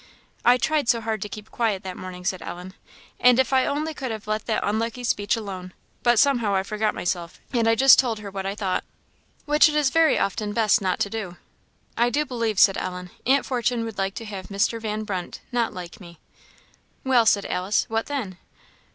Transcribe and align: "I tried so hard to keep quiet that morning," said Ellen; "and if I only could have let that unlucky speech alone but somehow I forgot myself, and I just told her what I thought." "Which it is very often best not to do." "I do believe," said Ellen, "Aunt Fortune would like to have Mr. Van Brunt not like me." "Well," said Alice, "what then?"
"I 0.43 0.57
tried 0.57 0.89
so 0.89 0.99
hard 0.99 1.21
to 1.21 1.29
keep 1.29 1.51
quiet 1.51 1.83
that 1.83 1.95
morning," 1.95 2.25
said 2.25 2.41
Ellen; 2.41 2.73
"and 3.19 3.37
if 3.37 3.53
I 3.53 3.67
only 3.67 3.93
could 3.93 4.09
have 4.09 4.25
let 4.25 4.47
that 4.47 4.63
unlucky 4.67 5.03
speech 5.03 5.35
alone 5.35 5.73
but 6.01 6.17
somehow 6.17 6.55
I 6.55 6.63
forgot 6.63 6.95
myself, 6.95 7.39
and 7.53 7.67
I 7.67 7.75
just 7.75 7.99
told 7.99 8.17
her 8.17 8.31
what 8.31 8.47
I 8.47 8.55
thought." 8.55 8.83
"Which 9.45 9.69
it 9.69 9.75
is 9.75 9.91
very 9.91 10.17
often 10.17 10.53
best 10.53 10.81
not 10.81 10.99
to 11.01 11.09
do." 11.11 11.37
"I 11.95 12.09
do 12.09 12.25
believe," 12.25 12.57
said 12.57 12.79
Ellen, 12.79 13.11
"Aunt 13.27 13.45
Fortune 13.45 13.85
would 13.85 13.99
like 13.99 14.15
to 14.15 14.25
have 14.25 14.47
Mr. 14.47 14.81
Van 14.81 15.03
Brunt 15.03 15.39
not 15.51 15.71
like 15.71 16.01
me." 16.01 16.17
"Well," 17.03 17.27
said 17.27 17.45
Alice, 17.45 17.85
"what 17.87 18.07
then?" 18.07 18.39